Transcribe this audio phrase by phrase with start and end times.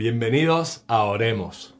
[0.00, 1.74] Bienvenidos a Oremos.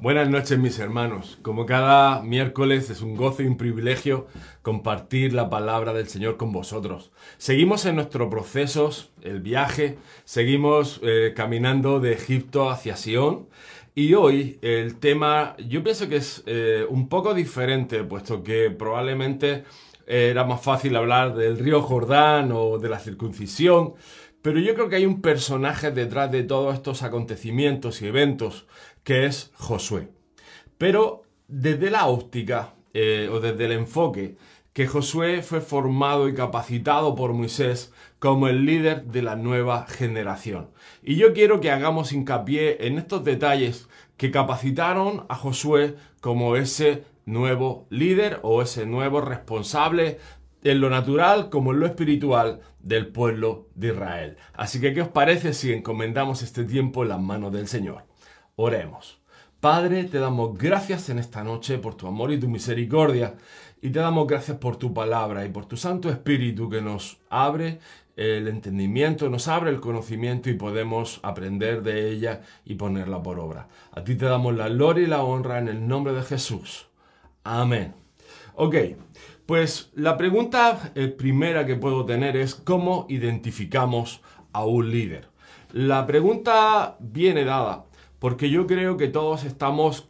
[0.00, 1.38] Buenas noches mis hermanos.
[1.42, 4.26] Como cada miércoles es un gozo y un privilegio
[4.62, 7.12] compartir la palabra del Señor con vosotros.
[7.38, 8.90] Seguimos en nuestro proceso,
[9.22, 13.46] el viaje, seguimos eh, caminando de Egipto hacia Sion
[13.94, 19.62] y hoy el tema yo pienso que es eh, un poco diferente, puesto que probablemente
[20.06, 23.94] era más fácil hablar del río Jordán o de la circuncisión,
[24.40, 28.66] pero yo creo que hay un personaje detrás de todos estos acontecimientos y eventos
[29.02, 30.08] que es Josué.
[30.78, 34.36] Pero desde la óptica eh, o desde el enfoque
[34.72, 40.70] que Josué fue formado y capacitado por Moisés como el líder de la nueva generación.
[41.02, 47.04] Y yo quiero que hagamos hincapié en estos detalles que capacitaron a Josué como ese
[47.26, 50.18] nuevo líder o ese nuevo responsable
[50.62, 54.36] en lo natural como en lo espiritual del pueblo de Israel.
[54.54, 58.04] Así que, ¿qué os parece si encomendamos este tiempo en las manos del Señor?
[58.56, 59.20] Oremos.
[59.60, 63.34] Padre, te damos gracias en esta noche por tu amor y tu misericordia
[63.82, 67.80] y te damos gracias por tu palabra y por tu Santo Espíritu que nos abre
[68.16, 73.68] el entendimiento, nos abre el conocimiento y podemos aprender de ella y ponerla por obra.
[73.92, 76.88] A ti te damos la gloria y la honra en el nombre de Jesús.
[77.48, 77.94] Amén.
[78.56, 78.74] Ok,
[79.46, 84.20] pues la pregunta eh, primera que puedo tener es cómo identificamos
[84.52, 85.28] a un líder.
[85.70, 87.84] La pregunta viene dada
[88.18, 90.08] porque yo creo que todos estamos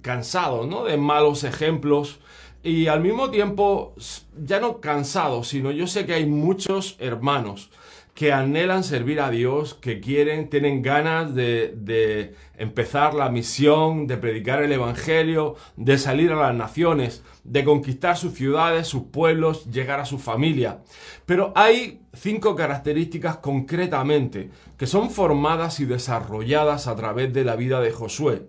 [0.00, 0.82] cansados ¿no?
[0.82, 2.18] de malos ejemplos
[2.64, 3.94] y al mismo tiempo
[4.36, 7.70] ya no cansados, sino yo sé que hay muchos hermanos
[8.14, 14.62] que anhelan servir a Dios, que quieren, tienen ganas de, empezar la misión, de predicar
[14.62, 20.04] el Evangelio, de salir a las naciones, de conquistar sus ciudades, sus pueblos, llegar a
[20.04, 20.82] su familia.
[21.24, 27.80] Pero hay cinco características concretamente que son formadas y desarrolladas a través de la vida
[27.80, 28.42] de Josué.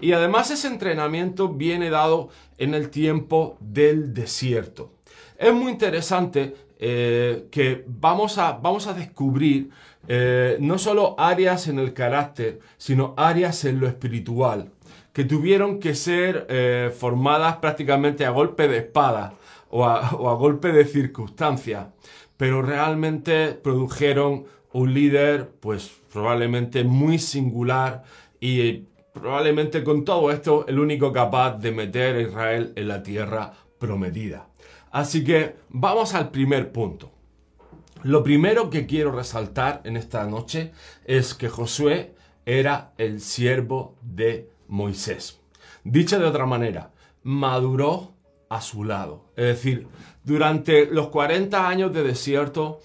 [0.00, 4.92] Y además ese entrenamiento viene dado en el tiempo del desierto.
[5.36, 9.70] Es muy interesante eh, que vamos a, vamos a descubrir
[10.06, 14.70] eh, no solo áreas en el carácter, sino áreas en lo espiritual,
[15.12, 19.34] que tuvieron que ser eh, formadas prácticamente a golpe de espada
[19.70, 21.90] o a, o a golpe de circunstancia,
[22.36, 28.04] pero realmente produjeron un líder, pues probablemente muy singular
[28.38, 33.52] y probablemente con todo esto el único capaz de meter a Israel en la tierra
[33.78, 34.46] prometida.
[34.90, 37.10] Así que vamos al primer punto.
[38.02, 40.72] Lo primero que quiero resaltar en esta noche
[41.04, 42.14] es que Josué
[42.46, 45.40] era el siervo de Moisés.
[45.84, 48.14] Dicho de otra manera, maduró
[48.48, 49.24] a su lado.
[49.36, 49.88] Es decir,
[50.24, 52.80] durante los 40 años de desierto,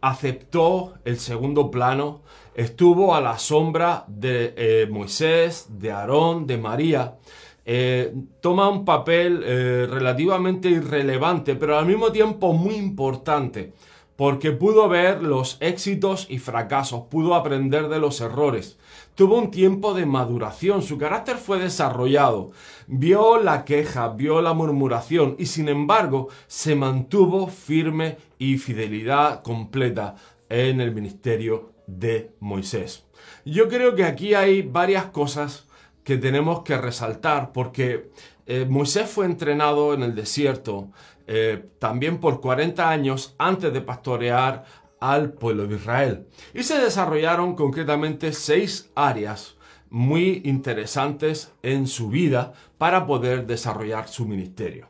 [0.00, 2.22] aceptó el segundo plano,
[2.54, 7.16] estuvo a la sombra de eh, Moisés, de Aarón, de María,
[7.64, 13.72] eh, toma un papel eh, relativamente irrelevante, pero al mismo tiempo muy importante,
[14.16, 18.78] porque pudo ver los éxitos y fracasos, pudo aprender de los errores,
[19.14, 22.50] tuvo un tiempo de maduración, su carácter fue desarrollado,
[22.86, 30.16] vio la queja, vio la murmuración y sin embargo se mantuvo firme y fidelidad completa
[30.48, 33.04] en el ministerio de Moisés.
[33.44, 35.66] Yo creo que aquí hay varias cosas
[36.10, 38.10] que tenemos que resaltar porque
[38.44, 40.90] eh, Moisés fue entrenado en el desierto
[41.28, 44.64] eh, también por 40 años antes de pastorear
[44.98, 46.26] al pueblo de Israel.
[46.52, 49.54] Y se desarrollaron concretamente seis áreas
[49.88, 54.88] muy interesantes en su vida para poder desarrollar su ministerio.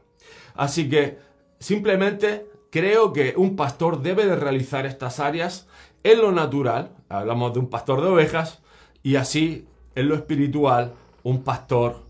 [0.55, 1.19] Así que
[1.59, 5.69] simplemente creo que un pastor debe de realizar estas áreas
[6.03, 8.63] en lo natural, hablamos de un pastor de ovejas,
[9.03, 12.03] y así en lo espiritual un pastor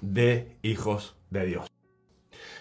[0.00, 1.66] de hijos de Dios.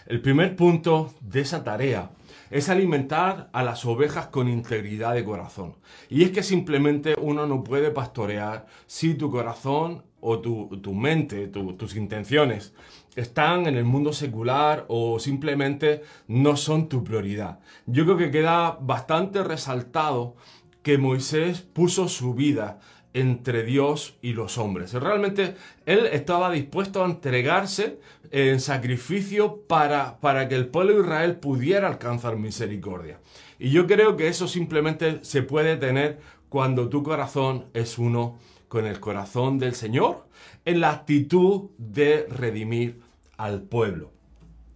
[0.05, 2.11] El primer punto de esa tarea
[2.49, 5.75] es alimentar a las ovejas con integridad de corazón.
[6.09, 11.95] Y es que simplemente uno no puede pastorear si tu corazón o tu, mente, tus
[11.95, 12.73] intenciones
[13.15, 17.59] están en el mundo secular o simplemente no son tu prioridad.
[17.85, 20.35] Yo creo que queda bastante resaltado
[20.83, 22.79] que Moisés puso su vida
[23.13, 24.93] entre Dios y los hombres.
[24.93, 25.55] Realmente
[25.85, 27.99] él estaba dispuesto a entregarse
[28.31, 33.19] en sacrificio para, para que el pueblo de Israel pudiera alcanzar misericordia.
[33.59, 36.19] Y yo creo que eso simplemente se puede tener
[36.49, 40.25] cuando tu corazón es uno con el corazón del Señor,
[40.63, 43.01] en la actitud de redimir
[43.37, 44.11] al pueblo.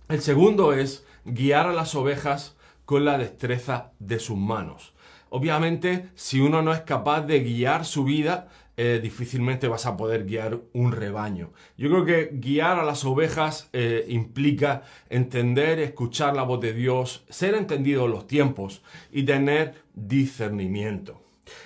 [0.10, 2.56] El segundo es guiar a las ovejas
[2.86, 4.94] con la destreza de sus manos.
[5.36, 8.48] Obviamente, si uno no es capaz de guiar su vida,
[8.78, 11.52] eh, difícilmente vas a poder guiar un rebaño.
[11.78, 17.26] Yo creo que guiar a las ovejas eh, implica entender, escuchar la voz de Dios,
[17.28, 21.22] ser entendido los tiempos y tener discernimiento.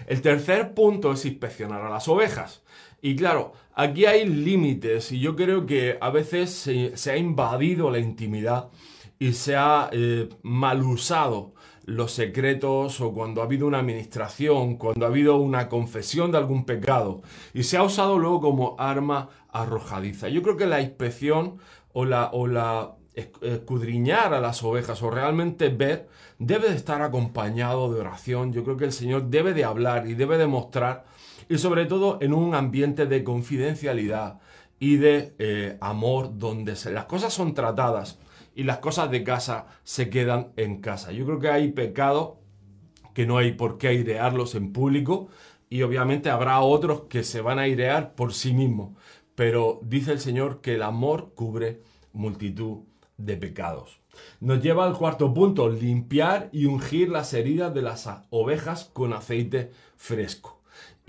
[0.08, 2.64] El tercer punto es inspeccionar a las ovejas.
[3.04, 6.50] Y claro, aquí hay límites y yo creo que a veces
[6.96, 8.70] se, ha invadido la intimidad
[9.20, 11.54] y se ha eh, mal usado
[11.86, 16.66] los secretos o cuando ha habido una administración, cuando ha habido una confesión de algún
[16.66, 17.22] pecado
[17.54, 20.30] y se ha usado luego como arma arrojadiza.
[20.30, 21.58] Yo creo que la inspección
[21.94, 27.92] o la, o la escudriñar a las ovejas o realmente ver debe de estar acompañado
[27.94, 28.54] de oración.
[28.54, 31.06] Yo creo que el Señor debe de hablar y debe de mostrar
[31.50, 34.40] y sobre todo en un ambiente de confidencialidad
[34.80, 38.20] y de eh, amor donde las cosas son tratadas
[38.60, 41.14] y las cosas de casa se quedan en casa.
[41.14, 42.40] Yo creo que hay pecados
[43.14, 45.30] que no hay por qué airearlos en público
[45.70, 48.98] y obviamente habrá otros que se van a airear por sí mismos.
[49.34, 52.80] Pero dice el Señor que el amor cubre multitud
[53.16, 54.02] de pecados.
[54.42, 59.72] Nos lleva al cuarto punto, limpiar y ungir las heridas de las ovejas con aceite
[59.96, 60.59] fresco.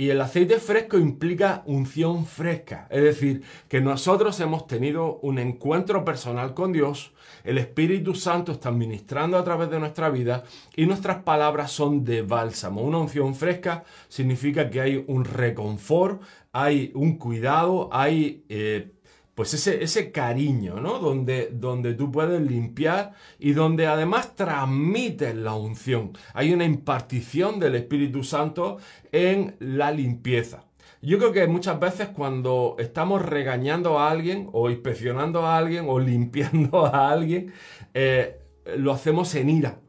[0.00, 6.06] Y el aceite fresco implica unción fresca, es decir, que nosotros hemos tenido un encuentro
[6.06, 7.12] personal con Dios,
[7.44, 10.44] el Espíritu Santo está ministrando a través de nuestra vida
[10.74, 12.80] y nuestras palabras son de bálsamo.
[12.80, 18.92] Una unción fresca significa que hay un reconfort, hay un cuidado, hay eh,
[19.40, 20.98] pues ese, cariño, ¿no?
[20.98, 26.12] Donde, donde tú puedes limpiar y donde además transmites la unción.
[26.34, 28.76] Hay una impartición del Espíritu Santo
[29.12, 30.64] en la limpieza.
[31.00, 35.98] Yo creo que muchas veces cuando estamos regañando a alguien o inspeccionando a alguien o
[35.98, 37.54] limpiando a alguien,
[37.94, 38.42] eh,
[38.76, 39.80] lo hacemos en ira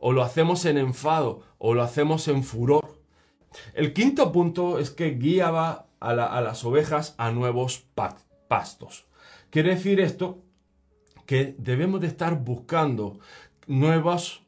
[0.00, 2.98] o lo hacemos en enfado o lo hacemos en furor.
[3.72, 9.06] El quinto punto es que guiaba a, a las ovejas a nuevos pactos pastos.
[9.48, 10.42] Quiere decir esto
[11.24, 13.18] que debemos de estar buscando
[13.66, 14.42] nuevas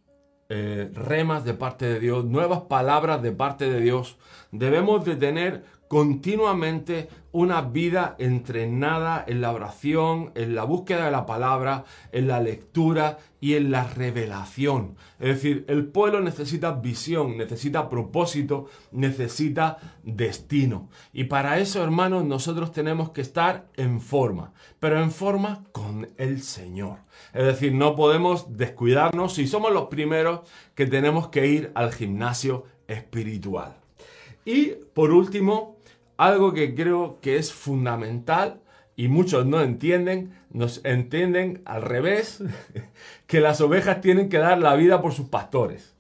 [0.51, 4.19] eh, remas de parte de Dios, nuevas palabras de parte de Dios.
[4.53, 5.65] Debemos de tener
[5.95, 12.41] continuamente una vida entrenada en la oración, en la búsqueda de la palabra, en la
[12.41, 14.97] lectura y en la revelación.
[15.21, 20.89] Es decir, el pueblo necesita visión, necesita propósito, necesita destino.
[21.13, 26.43] Y para eso, hermanos, nosotros tenemos que estar en forma, pero en forma con el
[26.43, 26.99] Señor.
[27.33, 30.41] Es decir, no podemos descuidarnos y somos los primeros
[30.75, 33.77] que tenemos que ir al gimnasio espiritual.
[34.45, 35.74] Y por último,
[36.17, 38.61] algo que creo que es fundamental
[38.97, 42.43] y muchos no entienden, nos entienden al revés,
[43.27, 45.95] que las ovejas tienen que dar la vida por sus pastores.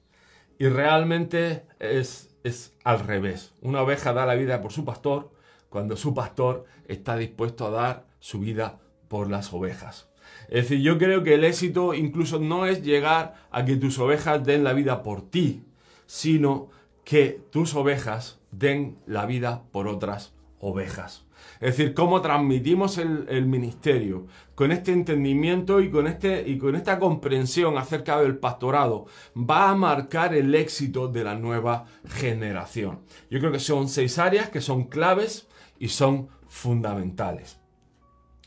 [0.59, 3.53] Y realmente es, es al revés.
[3.61, 5.33] Una oveja da la vida por su pastor
[5.69, 8.79] cuando su pastor está dispuesto a dar su vida
[9.09, 10.09] por las ovejas.
[10.49, 14.45] Es decir, yo creo que el éxito incluso no es llegar a que tus ovejas
[14.45, 15.65] den la vida por ti,
[16.07, 16.71] sino
[17.03, 21.25] que tus ovejas den la vida por otras ovejas.
[21.61, 26.99] Es decir, cómo transmitimos el, ministerio con este entendimiento y con, este, y con esta
[26.99, 33.01] comprensión acerca del pastorado va a marcar el éxito de la nueva generación.
[33.31, 35.49] Yo creo que son seis áreas que son claves
[35.79, 37.59] y son fundamentales.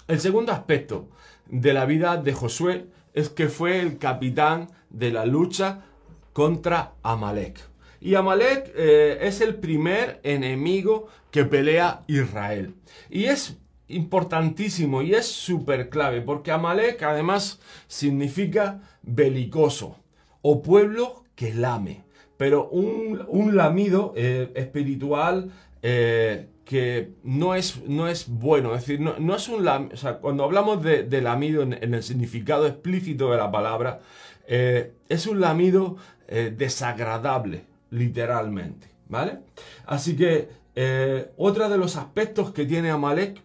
[0.08, 1.10] El segundo aspecto
[1.48, 5.86] de la vida de Josué es que fue el capitán de la lucha
[6.34, 7.60] contra Amalek.
[8.00, 12.76] Y Amalek eh, es el primer enemigo que pelea Israel.
[13.10, 19.98] Y es importantísimo y es súper clave porque Amalek además significa belicoso
[20.42, 22.04] o pueblo que lame.
[22.38, 25.52] Pero un, lamido eh, espiritual
[25.82, 28.76] eh, que no es, no es bueno.
[28.76, 29.66] Es decir, no, es un
[30.22, 34.02] cuando hablamos de, lamido en, el significado explícito de la palabra,
[34.48, 39.40] es un lamido desagradable literalmente, ¿vale?
[39.86, 43.42] Así que eh, otro de los aspectos que tiene Amalek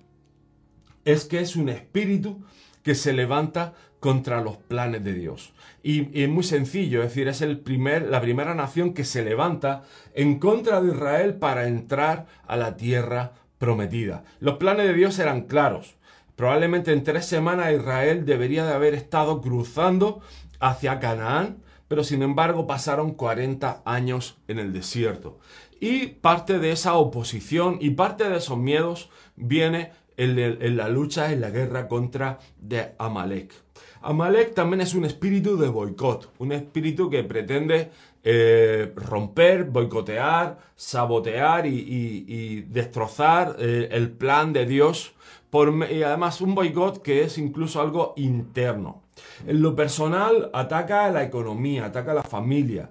[1.04, 2.44] es que es un espíritu
[2.82, 5.52] que se levanta contra los planes de Dios.
[5.82, 9.82] Y, es muy sencillo, es decir, es el primer, la primera nación que se levanta
[10.14, 14.24] en contra de Israel para entrar a la tierra prometida.
[14.40, 15.94] Los planes de Dios eran claros.
[16.34, 20.20] Probablemente en tres semanas Israel debería de haber estado cruzando
[20.58, 21.58] hacia Canaán,
[21.92, 25.38] pero sin embargo pasaron 40 años en el desierto.
[25.78, 31.42] Y parte de esa oposición y parte de esos miedos viene en, la lucha, en
[31.42, 33.52] la guerra contra de Amalek.
[34.00, 37.90] Amalek también es un espíritu de boicot, un espíritu que pretende
[38.24, 45.12] eh, romper, boicotear, sabotear y, destrozar eh, el plan de Dios.
[45.90, 49.01] Y además un boicot que es incluso algo interno.
[49.46, 52.90] En lo personal ataca a la economía, ataca a la familia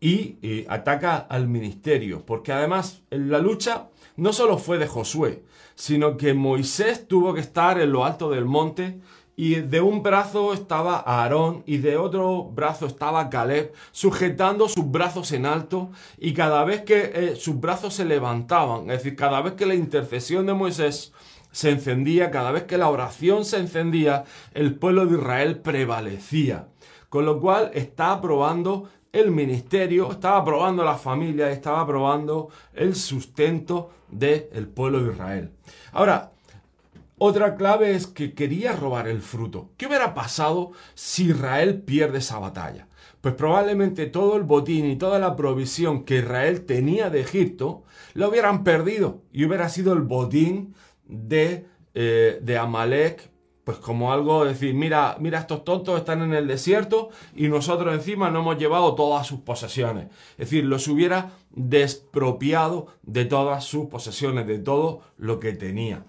[0.00, 5.44] y, y ataca al ministerio, porque además en la lucha no solo fue de Josué,
[5.74, 9.00] sino que Moisés tuvo que estar en lo alto del monte
[9.36, 15.30] y de un brazo estaba Aarón y de otro brazo estaba Caleb, sujetando sus brazos
[15.32, 19.52] en alto y cada vez que eh, sus brazos se levantaban, es decir, cada vez
[19.52, 21.12] que la intercesión de Moisés
[21.56, 26.68] se encendía, cada vez que la oración se encendía, el pueblo de Israel prevalecía.
[27.08, 33.90] Con lo cual está aprobando el ministerio, estaba aprobando la familia, estaba aprobando el sustento
[34.10, 35.50] del pueblo de Israel.
[35.92, 36.32] Ahora,
[37.16, 39.70] otra clave es que quería robar el fruto.
[39.78, 42.86] ¿Qué hubiera pasado si Israel pierde esa batalla?
[43.22, 48.28] Pues probablemente todo el botín y toda la provisión que Israel tenía de Egipto lo
[48.28, 50.74] hubieran perdido y hubiera sido el botín
[51.06, 53.30] de, eh, de Amalek,
[53.64, 58.30] pues como algo decir, mira, mira, estos tontos están en el desierto y nosotros encima
[58.30, 60.06] no hemos llevado todas sus posesiones.
[60.32, 66.04] Es decir, los hubiera despropiado de todas sus posesiones, de todo lo que tenía.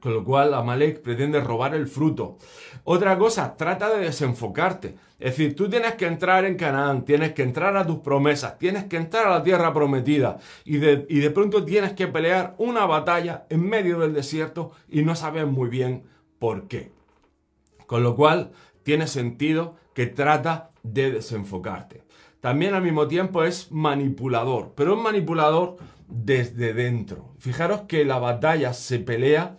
[0.00, 2.38] Con lo cual Amalek pretende robar el fruto.
[2.84, 4.94] Otra cosa, trata de desenfocarte.
[5.18, 8.84] Es decir, tú tienes que entrar en Canaán, tienes que entrar a tus promesas, tienes
[8.84, 12.86] que entrar a la tierra prometida y de, y de pronto tienes que pelear una
[12.86, 16.04] batalla en medio del desierto y no sabes muy bien
[16.38, 16.92] por qué.
[17.86, 18.52] Con lo cual
[18.84, 22.04] tiene sentido que trata de desenfocarte.
[22.40, 25.76] También al mismo tiempo es manipulador, pero es manipulador
[26.06, 27.34] desde dentro.
[27.38, 29.56] Fijaros que la batalla se pelea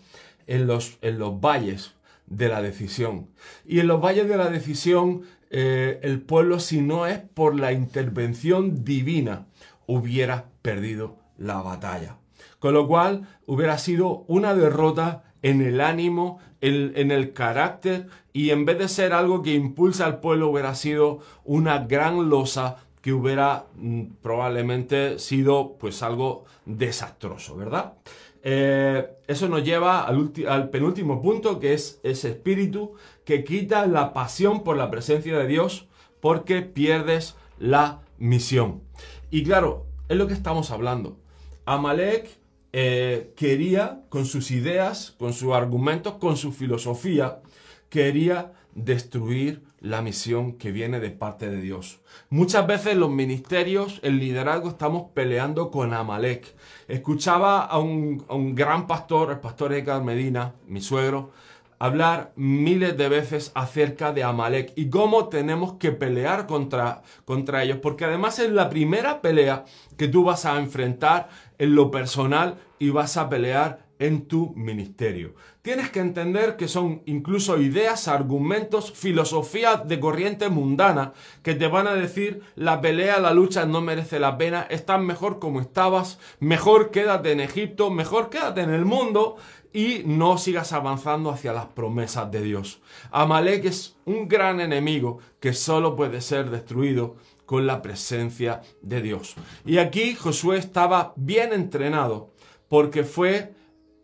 [0.49, 1.93] en los, en los valles
[2.25, 3.29] de la decisión.
[3.65, 7.71] Y en los valles de la decisión, eh, el pueblo, si no es por la
[7.71, 9.45] intervención divina,
[9.85, 12.17] hubiera perdido la batalla.
[12.57, 18.49] Con lo cual, hubiera sido una derrota en el ánimo, en, en, el carácter, y
[18.49, 23.13] en vez de ser algo que impulsa al pueblo, hubiera sido una gran losa que
[23.13, 27.93] hubiera mm, probablemente sido pues algo desastroso, ¿verdad?
[28.41, 32.93] Eh, eso nos lleva al, penúltimo punto, que es ese espíritu
[33.25, 35.87] que quita la pasión por la presencia de Dios
[36.21, 38.81] porque pierdes la misión.
[39.29, 41.19] Y claro, es lo que estamos hablando.
[41.65, 42.39] Amalek
[42.71, 47.41] eh, quería, con sus ideas, con sus argumentos, con su filosofía,
[47.89, 51.99] quería destruir la misión que viene de parte de Dios.
[52.29, 56.55] Muchas veces los ministerios, el liderazgo, estamos peleando con Amalek.
[56.87, 58.23] Escuchaba a un,
[58.55, 61.31] gran pastor, el pastor Edgar Medina, mi suegro,
[61.79, 67.79] hablar miles de veces acerca de Amalek y cómo tenemos que pelear contra, contra ellos,
[67.81, 69.63] porque además es la primera pelea
[69.97, 75.35] que tú vas a enfrentar en lo personal y vas a pelear en tu ministerio.
[75.61, 81.13] Tienes que entender que son incluso ideas, argumentos, filosofías de corriente mundana
[81.43, 85.39] que te van a decir la pelea, la lucha no merece la pena, estás mejor
[85.39, 89.35] como estabas, mejor quédate en Egipto, mejor quédate en el mundo
[89.73, 92.81] y no sigas avanzando hacia las promesas de Dios.
[93.11, 99.35] Amalek es un gran enemigo que solo puede ser destruido con la presencia de Dios.
[99.65, 102.31] Y aquí Josué estaba bien entrenado
[102.67, 103.53] porque fue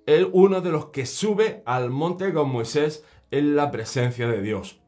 [0.06, 4.80] él uno de los que sube al monte con Moisés en la presencia de Dios.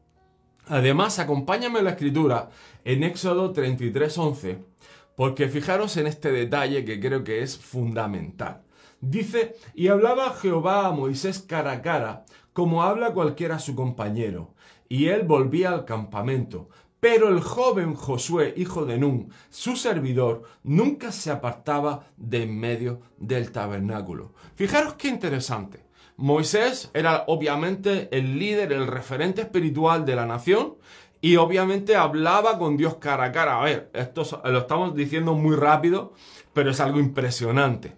[0.66, 2.50] Además, acompáñame en la escritura
[2.84, 4.58] en Éxodo 33:11,
[5.16, 8.62] porque fijaros en este detalle que creo que es fundamental.
[9.00, 14.54] Dice, y hablaba Jehová a Moisés cara a cara, como habla cualquiera a su compañero,
[14.88, 16.68] y él volvía al campamento,
[17.00, 23.00] pero el joven Josué, hijo de Nun, su servidor, nunca se apartaba de en medio
[23.18, 24.32] del tabernáculo.
[24.54, 25.86] Fijaros qué interesante.
[26.16, 30.74] Moisés era obviamente el líder, el referente espiritual de la nación
[31.20, 33.60] y obviamente hablaba con Dios cara a cara.
[33.60, 36.14] A ver, esto lo estamos diciendo muy rápido,
[36.52, 37.96] pero es algo impresionante.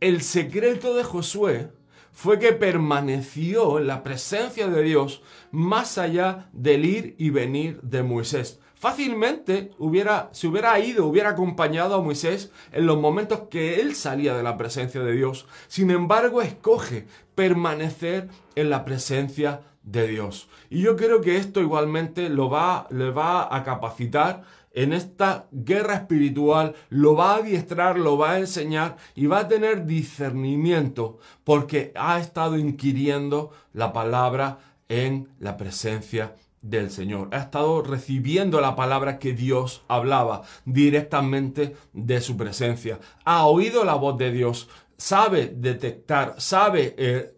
[0.00, 1.70] El secreto de Josué
[2.12, 8.02] fue que permaneció en la presencia de Dios más allá del ir y venir de
[8.02, 8.60] Moisés.
[8.82, 14.34] Fácilmente hubiera, se hubiera ido, hubiera acompañado a Moisés en los momentos que él salía
[14.36, 15.46] de la presencia de Dios.
[15.68, 20.48] Sin embargo, escoge permanecer en la presencia de Dios.
[20.68, 24.42] Y yo creo que esto igualmente lo va, le va a capacitar
[24.74, 29.48] en esta guerra espiritual, lo va a adiestrar, lo va a enseñar y va a
[29.48, 37.28] tener discernimiento porque ha estado inquiriendo la palabra en la presencia del Señor.
[37.32, 43.00] Ha estado recibiendo la palabra que Dios hablaba directamente de su presencia.
[43.24, 44.68] Ha oído la voz de Dios.
[44.96, 47.34] Sabe detectar, sabe eh,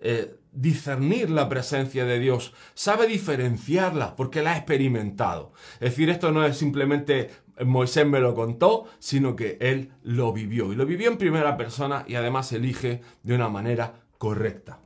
[0.00, 5.52] eh, discernir la presencia de Dios, sabe diferenciarla porque la ha experimentado.
[5.74, 7.30] Es decir, esto no es simplemente
[7.64, 10.72] Moisés me lo contó, sino que él lo vivió.
[10.72, 14.80] Y lo vivió en primera persona y además elige de una manera correcta.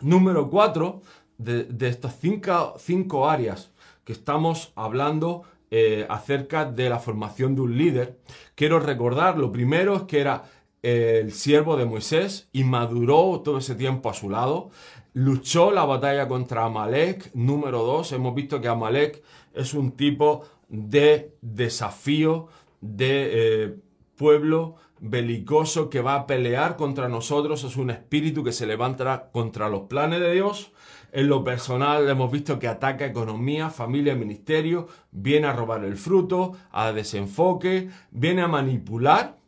[0.00, 1.02] Número cuatro,
[1.38, 3.72] de, estas cinco, áreas
[4.04, 8.18] que estamos hablando eh, acerca de la formación de un líder,
[8.54, 10.44] quiero recordar, lo primero es que era
[10.88, 14.70] el siervo de Moisés y maduró todo ese tiempo a su lado.
[15.12, 17.30] Luchó la batalla contra Amalek.
[17.34, 19.22] Número dos, hemos visto que Amalek
[19.54, 22.48] es un tipo de desafío,
[22.80, 23.76] de eh,
[24.16, 27.64] pueblo belicoso que va a pelear contra nosotros.
[27.64, 30.72] Es un espíritu que se levanta contra los planes de Dios.
[31.10, 36.52] En lo personal hemos visto que ataca economía, familia, ministerio, viene a robar el fruto,
[36.70, 39.38] a desenfoque, viene a manipular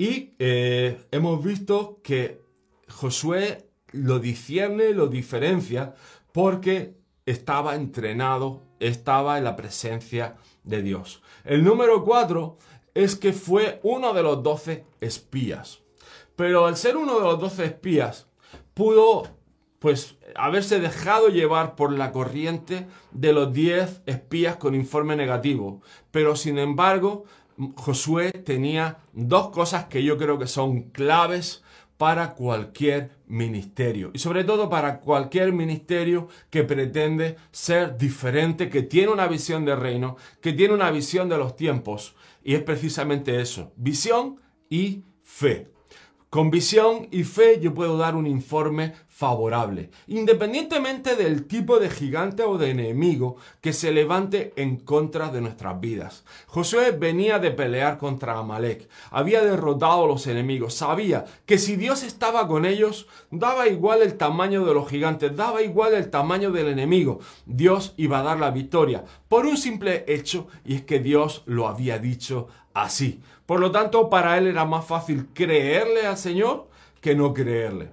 [0.00, 2.40] y eh, hemos visto que
[2.88, 5.94] Josué lo discierne, lo diferencia,
[6.32, 6.94] porque
[7.26, 11.22] estaba entrenado, estaba en la presencia de Dios.
[11.44, 12.56] El número cuatro
[12.94, 15.80] es que fue uno de los doce espías.
[16.34, 18.26] Pero al ser uno de los doce espías,
[18.72, 19.24] pudo
[19.80, 25.82] pues haberse dejado llevar por la corriente de los diez espías con informe negativo.
[26.10, 27.24] Pero sin embargo,
[27.76, 31.62] Josué tenía dos cosas que yo creo que son claves
[31.96, 39.12] para cualquier ministerio y sobre todo para cualquier ministerio que pretende ser diferente, que tiene
[39.12, 43.72] una visión de reino, que tiene una visión de los tiempos y es precisamente eso,
[43.76, 44.40] visión
[44.70, 45.70] y fe.
[46.30, 52.44] Con visión y fe yo puedo dar un informe favorable, independientemente del tipo de gigante
[52.44, 56.24] o de enemigo que se levante en contra de nuestras vidas.
[56.46, 62.04] Josué venía de pelear contra Amalek, había derrotado a los enemigos, sabía que si Dios
[62.04, 66.68] estaba con ellos, daba igual el tamaño de los gigantes, daba igual el tamaño del
[66.68, 71.42] enemigo, Dios iba a dar la victoria por un simple hecho y es que Dios
[71.46, 73.22] lo había dicho así.
[73.46, 76.68] Por lo tanto, para él era más fácil creerle al Señor
[77.00, 77.92] que no creerle.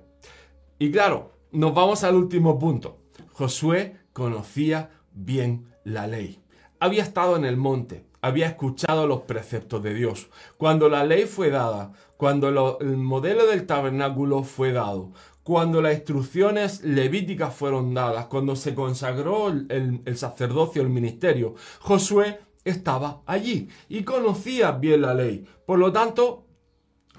[0.79, 2.99] Y claro, nos vamos al último punto.
[3.33, 6.39] Josué conocía bien la ley.
[6.79, 10.29] Había estado en el monte, había escuchado los preceptos de Dios.
[10.57, 15.11] Cuando la ley fue dada, cuando el modelo del tabernáculo fue dado,
[15.41, 22.39] cuando las instrucciones levíticas fueron dadas, cuando se consagró el, el sacerdocio, el ministerio, Josué
[22.69, 25.45] estaba allí y conocía bien la ley.
[25.65, 26.45] Por lo tanto,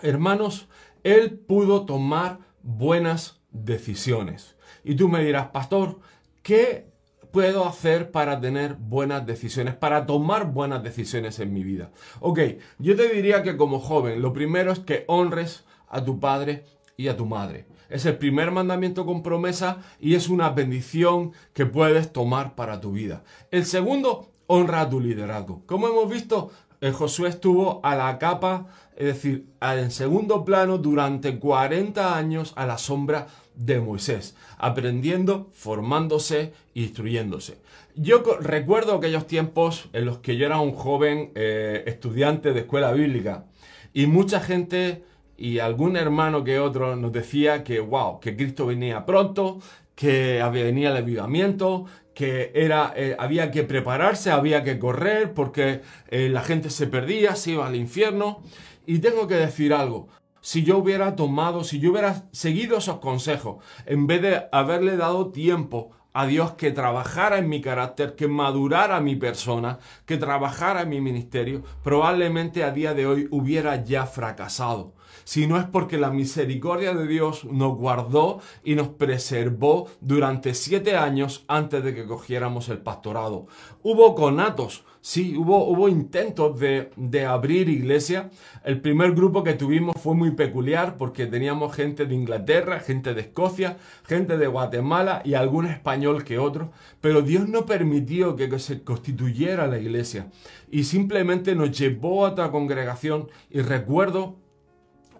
[0.02, 0.68] hermanos,
[1.04, 4.56] él pudo tomar buenas decisiones.
[4.84, 6.00] Y tú me dirás, pastor,
[6.42, 6.88] ¿qué
[7.32, 11.90] puedo hacer para tener buenas decisiones, para tomar buenas decisiones en mi vida?
[12.20, 12.40] Ok,
[12.78, 16.64] yo te diría que como joven, lo primero es que honres a tu padre
[16.96, 17.66] y a tu madre.
[17.88, 22.92] Es el primer mandamiento con promesa y es una bendición que puedes tomar para tu
[22.92, 23.24] vida.
[23.50, 25.62] El segundo honra tu liderazgo.
[25.66, 31.38] Como hemos visto, eh, Josué estuvo a la capa, es decir, en segundo plano durante
[31.38, 37.58] 40 años a la sombra de Moisés, aprendiendo, formándose, instruyéndose.
[37.94, 42.92] Yo recuerdo aquellos tiempos en los que yo era un joven eh, estudiante de escuela
[42.92, 43.46] bíblica
[43.92, 45.02] y mucha gente
[45.36, 49.60] y algún hermano que otro nos decía que, wow, que Cristo venía pronto,
[49.94, 51.86] que venía el avivamiento,
[52.18, 57.36] que era, eh, había que prepararse, había que correr porque eh, la gente se perdía,
[57.36, 58.42] se iba al infierno.
[58.86, 60.08] Y tengo que decir algo,
[60.40, 65.30] si yo hubiera tomado, si yo hubiera seguido esos consejos, en vez de haberle dado
[65.30, 70.88] tiempo a Dios que trabajara en mi carácter, que madurara mi persona, que trabajara en
[70.88, 74.97] mi ministerio, probablemente a día de hoy hubiera ya fracasado
[75.28, 80.96] si no es porque la misericordia de Dios nos guardó y nos preservó durante siete
[80.96, 83.46] años antes de que cogiéramos el pastorado.
[83.82, 88.30] Hubo conatos, sí, hubo, hubo intentos de, de abrir iglesia.
[88.64, 93.20] El primer grupo que tuvimos fue muy peculiar porque teníamos gente de Inglaterra, gente de
[93.20, 98.82] Escocia, gente de Guatemala y algún español que otro, pero Dios no permitió que se
[98.82, 100.30] constituyera la iglesia
[100.70, 104.47] y simplemente nos llevó a otra congregación y recuerdo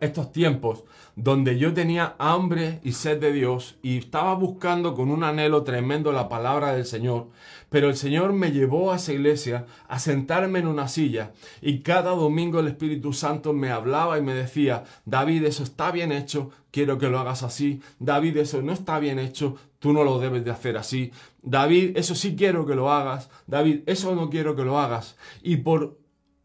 [0.00, 0.84] estos tiempos
[1.20, 6.12] donde yo tenía hambre y sed de Dios y estaba buscando con un anhelo tremendo
[6.12, 7.28] la palabra del Señor,
[7.70, 12.12] pero el Señor me llevó a esa iglesia a sentarme en una silla y cada
[12.12, 16.98] domingo el Espíritu Santo me hablaba y me decía, David, eso está bien hecho, quiero
[16.98, 20.52] que lo hagas así, David, eso no está bien hecho, tú no lo debes de
[20.52, 21.11] hacer así,
[21.42, 25.16] David, eso sí quiero que lo hagas, David, eso no quiero que lo hagas.
[25.42, 25.97] Y por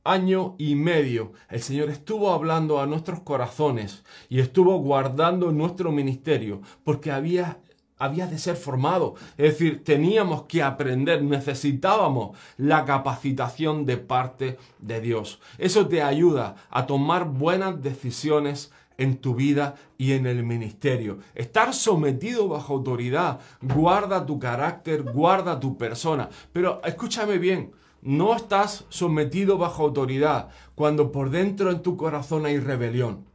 [0.03, 6.61] año y medio el Señor estuvo hablando a nuestros corazones y estuvo guardando nuestro ministerio
[6.83, 7.59] porque había
[7.99, 14.99] había de ser formado, es decir, teníamos que aprender, necesitábamos la capacitación de parte de
[14.99, 15.39] Dios.
[15.57, 21.19] Eso te ayuda a tomar buenas decisiones en tu vida y en el ministerio.
[21.33, 26.29] Estar sometido bajo autoridad, guarda tu carácter, guarda tu persona.
[26.51, 27.71] Pero escúchame bien,
[28.03, 33.25] no estás sometido bajo autoridad cuando por dentro en tu corazón hay rebelión.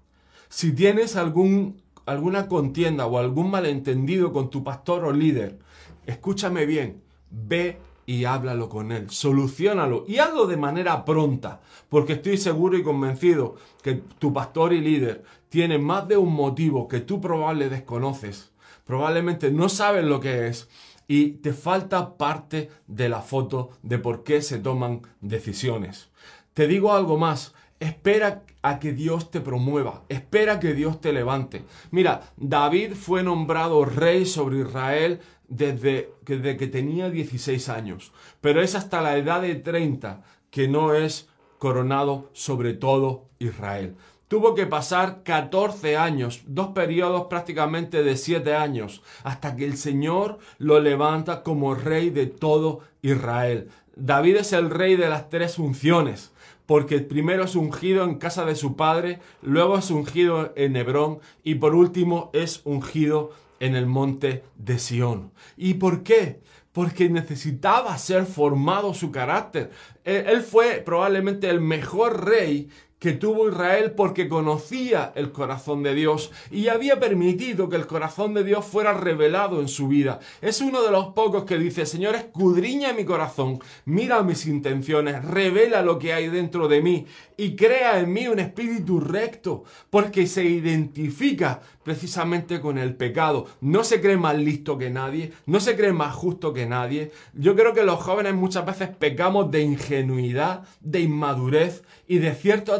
[0.48, 5.58] Si tienes alguna contienda o algún malentendido con tu pastor o líder,
[6.06, 12.38] escúchame bien, ve y háblalo con él, solucionalo y hazlo de manera pronta, porque estoy
[12.38, 17.20] seguro y convencido que tu pastor y líder tiene más de un motivo que tú
[17.20, 18.50] probablemente desconoces,
[18.86, 20.68] probablemente no sabes lo que es
[21.08, 26.10] y te falta parte de la foto de por qué se toman decisiones.
[26.52, 31.64] Te digo algo más, espera a que Dios te promueva, espera que Dios te levante.
[31.90, 38.74] Mira, David fue nombrado rey sobre Israel desde, desde que tenía 16 años, pero es
[38.74, 43.96] hasta la edad de 30 que no es coronado sobre todo Israel.
[44.28, 50.38] Tuvo que pasar 14 años, dos periodos prácticamente de 7 años, hasta que el Señor
[50.58, 53.70] lo levanta como rey de todo Israel.
[53.96, 56.32] David es el rey de las tres unciones,
[56.66, 61.54] porque primero es ungido en casa de su padre, luego es ungido en Hebrón y
[61.54, 65.32] por último es ungido en el monte de Sión.
[65.56, 66.40] ¿Y por qué?
[66.72, 69.70] Porque necesitaba ser formado su carácter.
[70.04, 76.32] Él fue probablemente el mejor rey que tuvo Israel porque conocía el corazón de Dios
[76.50, 80.20] y había permitido que el corazón de Dios fuera revelado en su vida.
[80.40, 85.82] Es uno de los pocos que dice, Señor, escudriña mi corazón, mira mis intenciones, revela
[85.82, 87.06] lo que hay dentro de mí
[87.36, 93.46] y crea en mí un espíritu recto, porque se identifica precisamente con el pecado.
[93.60, 97.12] No se cree más listo que nadie, no se cree más justo que nadie.
[97.32, 102.74] Yo creo que los jóvenes muchas veces pecamos de ingenuidad, de inmadurez y de cierto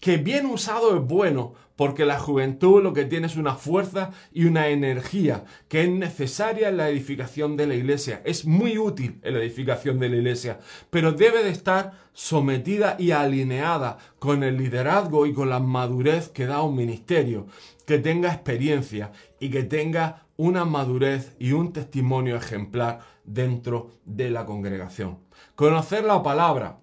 [0.00, 4.44] que bien usado es bueno, porque la juventud lo que tiene es una fuerza y
[4.44, 8.22] una energía que es necesaria en la edificación de la iglesia.
[8.24, 13.12] Es muy útil en la edificación de la iglesia, pero debe de estar sometida y
[13.12, 17.46] alineada con el liderazgo y con la madurez que da un ministerio,
[17.86, 24.44] que tenga experiencia y que tenga una madurez y un testimonio ejemplar dentro de la
[24.44, 25.18] congregación.
[25.54, 26.81] Conocer la palabra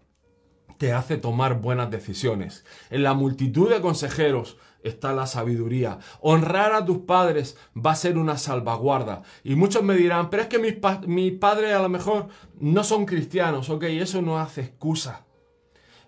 [0.79, 2.63] te hace tomar buenas decisiones.
[2.89, 5.99] En la multitud de consejeros está la sabiduría.
[6.21, 9.23] Honrar a tus padres va a ser una salvaguarda.
[9.43, 12.29] Y muchos me dirán, pero es que mis, padres a lo mejor
[12.61, 15.25] no son cristianos, ok, eso no hace excusa.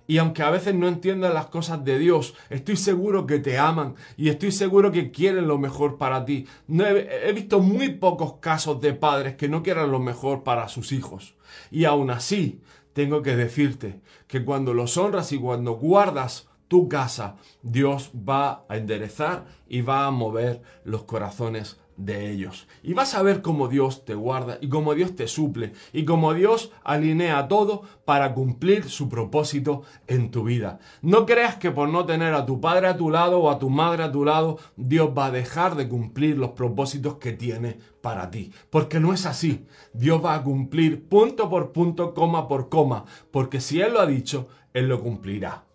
[0.08, 3.96] Y aunque a veces no entiendan las cosas de Dios, estoy seguro que te aman
[4.16, 6.48] y estoy seguro que quieren lo mejor para ti.
[6.68, 10.70] No he, he, visto muy pocos casos de padres que no quieran lo mejor para
[10.70, 11.36] sus hijos.
[11.70, 12.62] Y aún así,
[12.94, 18.78] tengo que decirte que cuando los honras y cuando guardas tu casa, Dios va a
[18.78, 22.68] enderezar y va a mover los corazones de ellos.
[22.84, 26.34] Y vas a ver cómo Dios te guarda y cómo Dios te suple y cómo
[26.34, 30.80] Dios alinea todo para cumplir su propósito en tu vida.
[31.02, 33.70] No creas que por no tener a tu padre a tu lado o a tu
[33.70, 38.32] madre a tu lado, Dios va a dejar de cumplir los propósitos que tiene para
[38.32, 38.52] ti.
[38.70, 39.66] Porque no es así.
[39.94, 43.06] Dios va a cumplir punto por punto, coma por coma.
[43.32, 45.66] Porque si Él lo ha dicho, Él lo cumplirá.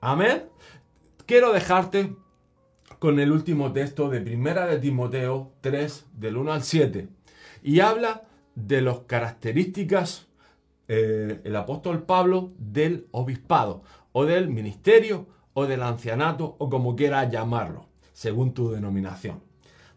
[0.00, 0.44] Amén.
[1.26, 2.16] Quiero dejarte
[2.98, 7.08] con el último texto de Primera de Timoteo 3, del 1 al 7.
[7.62, 10.26] Y habla de las características,
[10.88, 13.82] eh, el apóstol Pablo, del obispado,
[14.12, 19.42] o del ministerio, o del ancianato, o como quieras llamarlo, según tu denominación.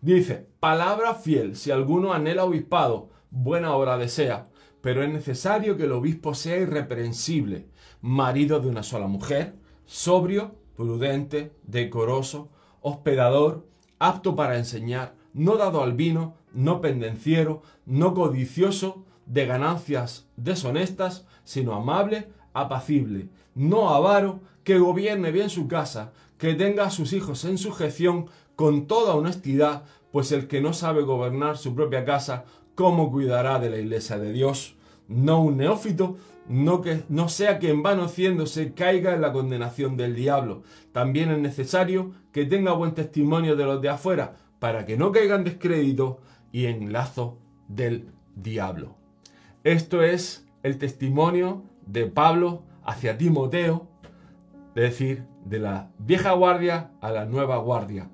[0.01, 4.47] Dice, palabra fiel, si alguno anhela obispado, buena obra desea,
[4.81, 7.67] pero es necesario que el obispo sea irreprensible,
[8.01, 12.49] marido de una sola mujer, sobrio, prudente, decoroso,
[12.81, 13.65] hospedador,
[13.99, 21.73] apto para enseñar, no dado al vino, no pendenciero, no codicioso de ganancias deshonestas, sino
[21.73, 27.57] amable, apacible, no avaro, que gobierne bien su casa, que tenga a sus hijos en
[27.57, 33.59] sujeción con toda honestidad, pues el que no sabe gobernar su propia casa, ¿cómo cuidará
[33.59, 34.75] de la iglesia de Dios?
[35.07, 39.97] No un neófito, no, que, no sea que en vano haciéndose caiga en la condenación
[39.97, 40.63] del diablo.
[40.91, 45.43] También es necesario que tenga buen testimonio de los de afuera, para que no caigan
[45.43, 46.19] descrédito
[46.51, 48.95] y en lazo del diablo.
[49.63, 53.87] Esto es el testimonio de Pablo hacia Timoteo,
[54.75, 58.09] es decir, de la vieja guardia a la nueva guardia.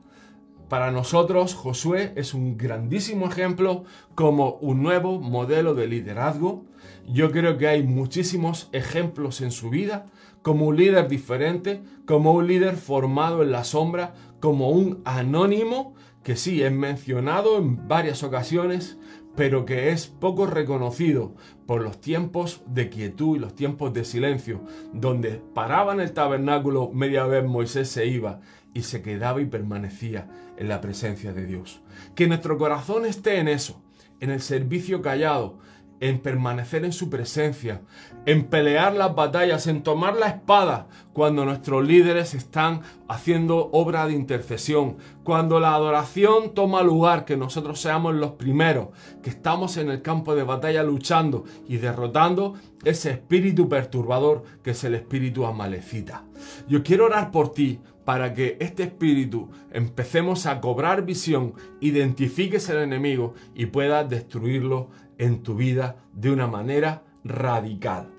[0.69, 6.65] Para nosotros, Josué es un grandísimo ejemplo como un nuevo modelo de liderazgo.
[7.08, 10.08] Yo creo que hay muchísimos ejemplos en su vida,
[10.41, 16.36] como un líder diferente, como un líder formado en la sombra, como un anónimo que
[16.36, 18.97] sí es mencionado en varias ocasiones,
[19.38, 24.62] pero que es poco reconocido por los tiempos de quietud y los tiempos de silencio,
[24.91, 28.41] donde paraba en el tabernáculo media vez Moisés se iba
[28.73, 30.27] y se quedaba y permanecía
[30.58, 31.82] en la presencia de Dios.
[32.15, 33.82] Que nuestro corazón esté en eso,
[34.19, 35.60] en el servicio callado,
[35.99, 37.82] en permanecer en su presencia,
[38.25, 44.13] en pelear las batallas, en tomar la espada cuando nuestros líderes están haciendo obra de
[44.13, 48.89] intercesión, cuando la adoración toma lugar, que nosotros seamos los primeros,
[49.23, 52.53] que estamos en el campo de batalla luchando y derrotando
[52.84, 56.23] ese espíritu perturbador que es el espíritu amalecita.
[56.67, 62.77] Yo quiero orar por ti para que este espíritu empecemos a cobrar visión, identifiques el
[62.77, 68.09] enemigo y puedas destruirlo en tu vida de una manera radical.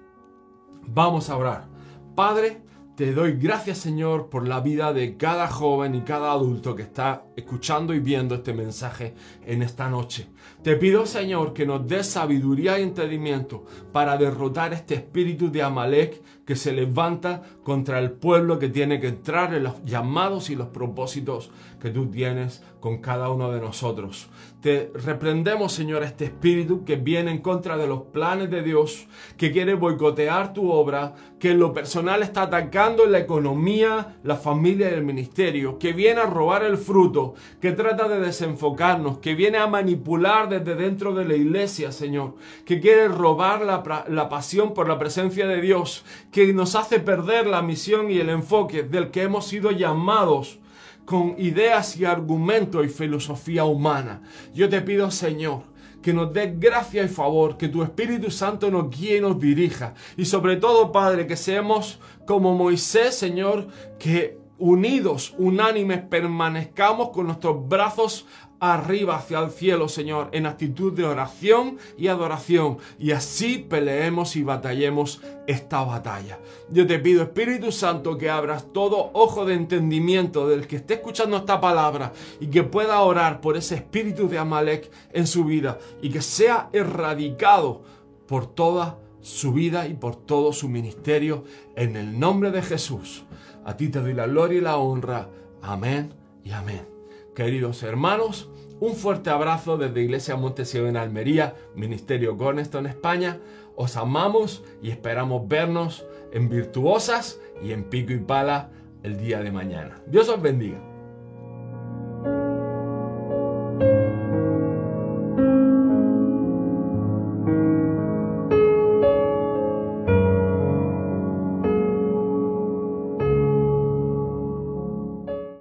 [0.83, 1.68] Vamos a orar.
[2.14, 2.61] Padre,
[2.98, 7.24] te doy gracias Señor por la vida de cada joven y cada adulto que está
[7.37, 9.14] escuchando y viendo este mensaje
[9.46, 10.27] en esta noche.
[10.64, 16.20] Te pido Señor que nos des sabiduría y entendimiento para derrotar este espíritu de Amalek
[16.49, 20.69] que se levanta contra el pueblo que tiene que entrar en los llamados y los
[20.69, 24.31] propósitos que tú tienes con cada uno de nosotros.
[24.63, 29.07] Te reprendemos, Señor, este espíritu que viene en contra de los planes de Dios,
[29.37, 34.91] que quiere boicotear tu obra, que en lo personal está atacando la economía, la familia
[34.91, 39.59] y el ministerio, que viene a robar el fruto, que trata de desenfocarnos, que viene
[39.59, 42.35] a manipular desde dentro de la iglesia, Señor,
[42.65, 47.46] que quiere robar la, la pasión por la presencia de Dios, que nos hace perder
[47.46, 50.59] la misión y el enfoque del que hemos sido llamados
[51.05, 54.22] con ideas y argumentos y filosofía humana.
[54.55, 55.62] Yo te pido, Señor,
[56.03, 59.94] que nos dé gracia y favor, que tu Espíritu Santo nos guíe y nos dirija.
[60.16, 67.68] Y sobre todo, Padre, que seamos como Moisés, Señor, que unidos, unánimes, permanezcamos con nuestros
[67.68, 68.27] brazos
[68.61, 72.79] arriba hacia el cielo, Señor, en actitud de oración y adoración.
[72.99, 76.38] Y así peleemos y batallemos esta batalla.
[76.71, 81.37] Yo te pido, Espíritu Santo, que abras todo ojo de entendimiento del que esté escuchando
[81.37, 86.11] esta palabra y que pueda orar por ese espíritu de Amalek en su vida y
[86.11, 87.83] que sea erradicado
[88.27, 91.44] por toda su vida y por todo su ministerio
[91.77, 93.25] en el nombre de Jesús.
[93.69, 95.29] A ti te doy la gloria y la honra.
[95.61, 96.89] Amén y amén.
[97.35, 98.49] Queridos hermanos,
[98.81, 103.41] un fuerte abrazo desde Iglesia Montesio en Almería, Ministerio Cornerstone en España.
[103.77, 108.71] Os amamos y esperamos vernos en Virtuosas y en Pico y Pala
[109.03, 110.01] el día de mañana.
[110.07, 110.88] Dios os bendiga.